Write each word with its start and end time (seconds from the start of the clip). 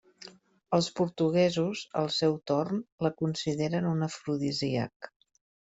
Els 0.77 0.87
portuguesos, 0.99 1.83
al 2.01 2.11
seu 2.17 2.41
torn, 2.53 2.83
la 3.09 3.15
consideren 3.23 3.91
un 3.95 4.05
afrodisíac. 4.11 5.15